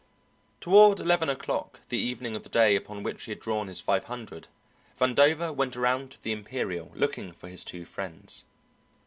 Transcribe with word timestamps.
Toward 0.61 0.99
eleven 0.99 1.29
o'clock 1.29 1.81
the 1.89 1.99
evening 1.99 2.35
of 2.35 2.41
the 2.41 2.49
day 2.49 2.75
upon 2.75 3.03
which 3.03 3.25
he 3.25 3.31
had 3.33 3.39
drawn 3.39 3.67
his 3.67 3.79
five 3.79 4.05
hundred, 4.05 4.47
Vandover 4.97 5.53
went 5.55 5.77
around 5.77 6.09
to 6.09 6.21
the 6.23 6.31
Imperial 6.31 6.91
looking 6.95 7.31
for 7.33 7.47
his 7.49 7.63
two 7.63 7.85
friends. 7.85 8.45